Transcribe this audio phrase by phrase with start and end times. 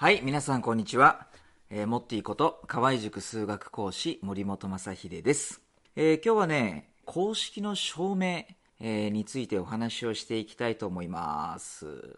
[0.00, 1.26] はい、皆さんこんにちは。
[1.70, 5.60] えー、モッティこと、河合塾数学講師、森本正秀です。
[5.96, 8.44] えー今日はね、公式の証明、
[8.78, 12.16] えーについてお話をしていきたいと思います。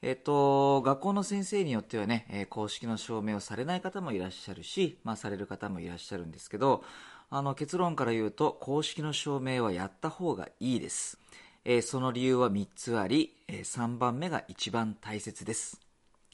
[0.00, 6.82] えっ、と、学校の先生によってはね、え公式の証明をされない方もいらっしゃるし、まあされる方もいらっしゃるんですけど、
[7.28, 11.18] あの結論から言うと、公式の証明はやった方がいいです。
[11.66, 15.78] えその理由は3つあり、え3番目が一番大切です。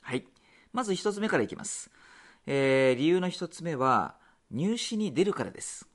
[0.02, 0.24] はい。
[0.72, 1.90] まず1つ目からいきます。
[2.46, 4.16] えー理由の1つ目は、
[4.50, 5.86] 入試に出るからです。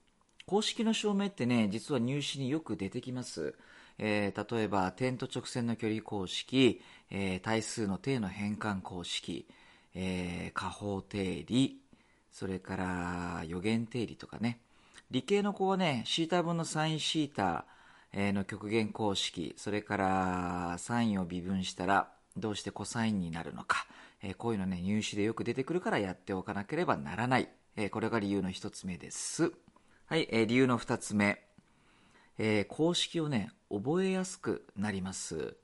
[0.46, 3.56] 公式の証明ってね、実は入試によく出てきます。
[3.98, 9.48] えー例えば、点と直線の距離公式、えー対数の定の変換公式、
[9.96, 11.80] えー加法定理、
[12.32, 14.60] それから予言定理とかね。
[15.12, 17.66] 理系の子はね、シータ分のサインシータ
[18.14, 23.86] の極限公式、それからサインを微分したらどうしてコサインになるのか、
[24.22, 27.50] えーこういうのね、入試でよく出てくるからやっておかなければならない。
[27.76, 29.52] えーこれが理由の一つ目です。
[30.06, 31.44] はい、えー理由の二つ目。
[32.40, 35.56] え公式をね、覚えやすくなります。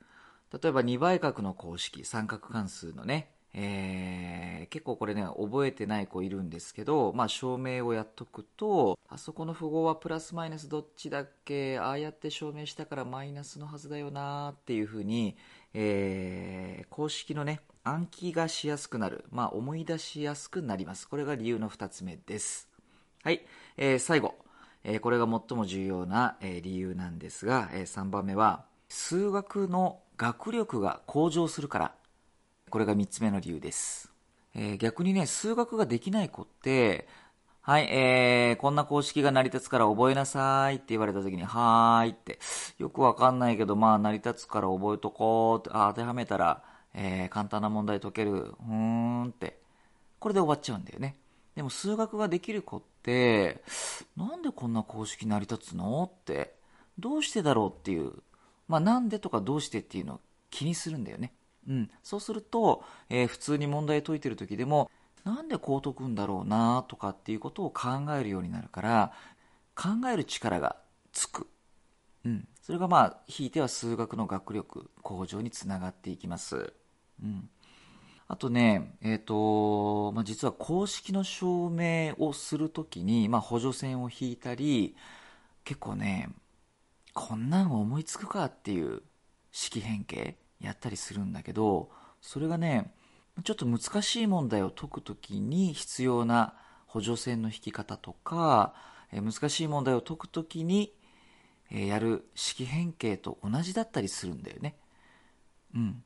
[0.52, 11.80] 例えば2倍角の公式、三角関数のね、え結構これね、覚えてない子いるんですけど、まあ証明をやっとくと、あそこの符号はプラスマイナスどっちだっけ？
[11.80, 15.36] ああやって証明したからマイナスのはずだよなっていうふうに、
[15.73, 19.25] えー公式のね、暗記がしやすくなる。
[19.31, 21.07] まあ思い出しやすくなります。
[21.07, 22.67] これが理由の2つ目です。
[23.23, 23.45] はい、
[23.77, 24.35] えー最後、
[24.83, 31.95] えーこれが最も重要な、えー理由なんですが、え3番目は、数学の学力が向上するから。
[32.69, 34.11] これが3つ目の理由です。
[34.55, 37.07] えー逆にね、数学ができない子って、
[37.69, 40.77] はい、えー、こんな公式が成り立つから覚えなさい。
[40.77, 42.09] って言われた時に、はーい。
[42.13, 42.39] って、
[42.79, 46.63] よくわかんないけど、まあ成り立つから覚えとこうって、当てはめたら、
[46.95, 49.25] えー簡単な問題解ける、うーん。
[49.25, 49.59] って、
[50.17, 51.15] これで終わっちゃうんだよね。
[51.55, 53.61] でも数学ができる子って、
[54.17, 56.11] なんでこんな公式成り立つの？
[56.11, 56.55] って、
[56.97, 58.13] どうしてだろうっていう、
[58.67, 60.19] まあなんでとかどうしてっていうのを
[60.49, 61.33] 気にするんだよね。
[61.67, 61.91] うん。
[62.02, 64.89] そうすると、えー普通に問題解いてる時でも、
[65.23, 69.11] なんでこう解くんだろうなとかっていうことを考えるようになるから、
[69.75, 70.77] 考える力が
[71.11, 71.47] つく。
[72.25, 72.47] うん。
[72.61, 76.73] それがまあ、ひいては数学の学力向上につながっていきます。
[77.23, 77.49] うん。
[78.27, 84.95] あとね、えっ、と、まあ、実は公式の証明をするときに、まあ、補助線を引いたり、
[85.63, 86.29] 結構ね、
[87.13, 89.02] こんなん思いつくかっていう
[89.52, 91.89] 式変形やったりするんだけど、
[92.21, 92.93] それがね、
[93.44, 96.54] ちょっと難しい問題を解くときに必要な
[96.88, 98.73] 補助線の引き方とか、
[99.11, 100.94] え難しい問題を解くときに、
[101.72, 104.76] えやる式変形と同じだったりするんだよね。
[105.76, 106.04] うん。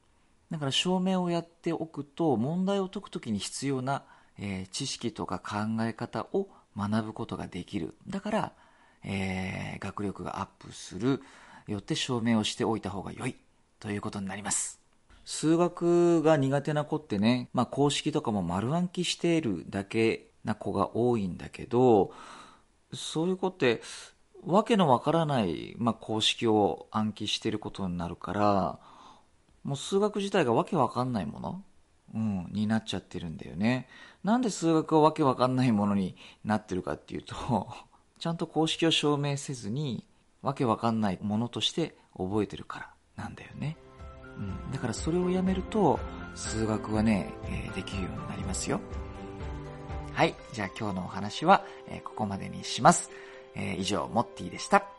[0.52, 4.04] だから証明をやっておくと問題を解くときに必要な、
[4.38, 7.96] え知識とか考え方を学ぶことができる。
[8.08, 8.54] だから、
[9.04, 11.22] えー学力がアップする。
[11.68, 13.36] よって証明をしておいた方が良い。
[13.80, 14.83] ということになります。
[15.26, 22.12] 数学が苦手な子ってね、まあ公式とかも丸暗記しているだけな子が多いんだけど、
[22.94, 23.82] そういう子って、
[24.46, 28.80] わけのわからない、まあ、公式を暗記してることになるから、
[29.64, 31.64] もう数学自体がわけわかんないもの、
[32.14, 33.88] うん、になっちゃってるんだよね。
[34.24, 37.36] なんで数学がわけわかんないものになってるかっていうと、
[38.20, 40.06] ちゃんと公式を証明せずに、
[40.42, 42.80] わけわかんないものとして覚えてるか
[43.16, 43.78] らなんだよね。
[44.74, 46.00] だからそれをやめると、
[46.36, 48.82] 数学はね、えーできるようになりますよ。
[50.12, 50.36] はい。
[50.52, 53.10] じゃあ今日のお話は、えーここまでにします。
[53.56, 54.93] えー以上、モッティでした。